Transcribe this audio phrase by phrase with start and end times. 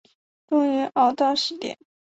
[0.47, 1.77] 终于熬到十点